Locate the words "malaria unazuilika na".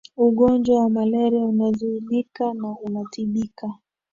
0.89-2.67